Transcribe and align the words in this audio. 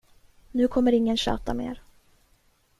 Nu 0.51 0.67
kommer 0.67 0.91
ingen 0.91 1.15
tjata 1.17 1.53
mer. 1.53 1.81